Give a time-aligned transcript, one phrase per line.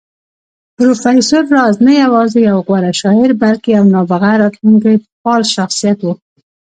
[0.77, 6.07] پروفېسر راز نه يوازې يو غوره شاعر بلکې يو نابغه راتلونکی پال شخصيت و